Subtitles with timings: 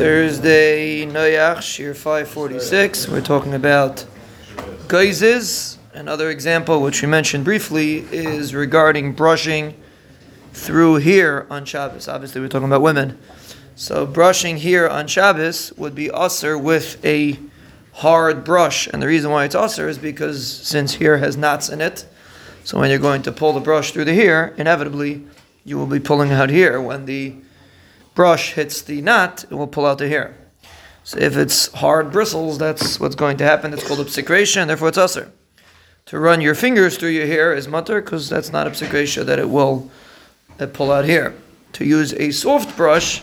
[0.00, 3.06] Thursday, Noyach, Shiur 546.
[3.08, 4.06] We're talking about
[4.86, 5.76] gozez.
[5.92, 9.74] Another example, which we mentioned briefly, is regarding brushing
[10.54, 12.08] through here on Shabbos.
[12.08, 13.18] Obviously, we're talking about women.
[13.76, 17.38] So, brushing here on Shabbos would be assur with a
[17.92, 18.86] hard brush.
[18.86, 22.06] And the reason why it's assur is because since here has knots in it,
[22.64, 25.26] so when you're going to pull the brush through the here, inevitably
[25.66, 26.80] you will be pulling out here.
[26.80, 27.34] When the
[28.14, 30.36] brush hits the knot, it will pull out the hair.
[31.04, 33.72] So if it's hard bristles, that's what's going to happen.
[33.72, 35.30] It's called psik reisha, therefore it's assur.
[36.06, 39.38] To run your fingers through your hair is mutar, because that's not psik reisha that
[39.38, 39.90] it will
[40.58, 41.34] uh, pull out here.
[41.74, 43.22] To use a soft brush,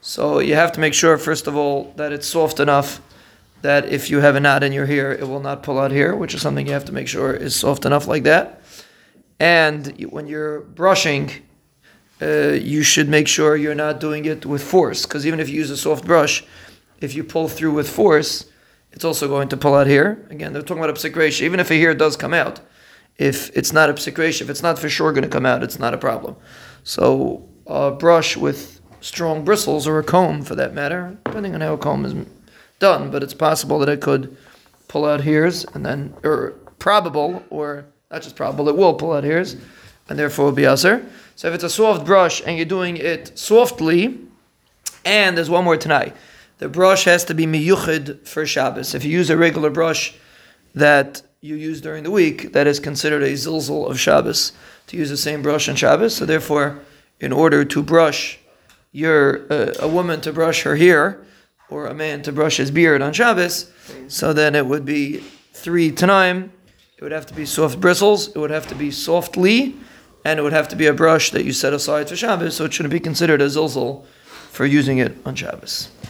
[0.00, 3.00] so you have to make sure, first of all, that it's soft enough
[3.62, 6.14] that if you have a knot in your hair, it will not pull out here,
[6.14, 8.60] which is something you have to make sure is soft enough like that.
[9.40, 11.30] And when you're brushing,
[12.22, 15.56] uh, you should make sure you're not doing it with force, because even if you
[15.56, 16.44] use a soft brush,
[17.00, 18.46] if you pull through with force,
[18.92, 20.26] it's also going to pull out here.
[20.30, 21.42] Again, they're talking about a psik reisha.
[21.42, 22.60] Even if a hair does come out,
[23.18, 25.62] if it's not a psik reisha, if it's not for sure going to come out,
[25.62, 26.36] it's not a problem.
[26.84, 31.74] So a brush with strong bristles, or a comb for that matter, depending on how
[31.74, 32.14] a comb is
[32.78, 34.34] done, but it's possible that it could
[34.88, 39.24] pull out hairs, and then, or probable, or not just probable, it will pull out
[39.24, 39.56] hairs,
[40.08, 41.04] and therefore will be assur.
[41.36, 44.18] So if it's a soft brush and you're doing it softly,
[45.04, 46.12] and there's one more tnai,
[46.58, 48.94] the brush has to be miyuchid for Shabbos.
[48.94, 50.14] If you use a regular brush
[50.74, 54.52] that you use during the week, that is considered a zilzul of Shabbos
[54.86, 56.16] to use the same brush on Shabbos.
[56.16, 56.80] So therefore,
[57.20, 58.38] in order to brush
[58.92, 61.20] your uh, a woman to brush her hair
[61.68, 63.70] or a man to brush his beard on Shabbos,
[64.08, 65.18] so then it would be
[65.52, 66.50] three tanaim.
[66.96, 68.28] It would have to be soft bristles.
[68.28, 69.74] It would have to be softly,
[70.24, 72.56] and it would have to be a brush that you set aside for Shabbos.
[72.56, 74.04] So it shouldn't be considered a zilzul
[74.50, 75.90] for using it on Shabbos.